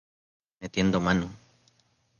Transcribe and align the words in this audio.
Metiendo 0.61 0.99
Mano! 0.99 1.27